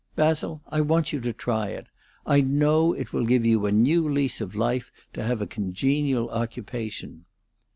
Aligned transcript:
Basil, 0.15 0.63
I 0.67 0.81
want 0.81 1.13
you 1.13 1.19
to 1.19 1.31
try 1.31 1.67
it! 1.67 1.85
I 2.25 2.41
know 2.41 2.91
it 2.91 3.13
will 3.13 3.23
give 3.23 3.45
you 3.45 3.67
a 3.67 3.71
new 3.71 4.09
lease 4.09 4.41
of 4.41 4.55
life 4.55 4.91
to 5.13 5.21
have 5.21 5.43
a 5.43 5.45
congenial 5.45 6.27
occupation." 6.31 7.25